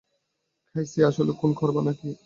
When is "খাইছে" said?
0.75-0.99